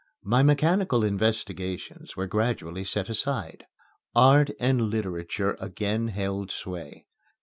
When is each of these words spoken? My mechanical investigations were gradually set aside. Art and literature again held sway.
My 0.23 0.41
mechanical 0.41 1.03
investigations 1.03 2.17
were 2.17 2.25
gradually 2.25 2.83
set 2.83 3.07
aside. 3.07 3.65
Art 4.15 4.49
and 4.59 4.89
literature 4.89 5.55
again 5.59 6.07
held 6.07 6.49
sway. 6.49 7.05